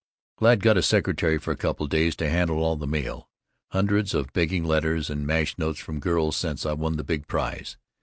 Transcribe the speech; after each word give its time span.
Glad 0.39 0.63
got 0.63 0.77
a 0.77 0.81
secretary 0.81 1.37
for 1.37 1.51
a 1.51 1.55
couple 1.55 1.85
days 1.85 2.15
to 2.15 2.27
handle 2.27 2.57
all 2.57 2.75
this 2.75 2.89
mail. 2.89 3.29
Hundreds 3.69 4.15
of 4.15 4.33
begging 4.33 4.63
letters 4.63 5.11
and 5.11 5.27
mash 5.27 5.59
notes 5.59 5.77
from 5.79 5.99
girls 5.99 6.35
since 6.35 6.65
I 6.65 6.73
won 6.73 6.97
the 6.97 7.03
big 7.03 7.27
prize. 7.27 7.77